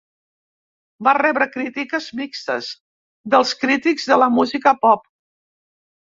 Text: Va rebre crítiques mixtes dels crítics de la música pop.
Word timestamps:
Va 1.07 1.11
rebre 1.17 1.45
crítiques 1.55 2.07
mixtes 2.21 2.69
dels 3.33 3.51
crítics 3.65 4.07
de 4.13 4.17
la 4.23 4.31
música 4.39 4.73
pop. 4.87 5.05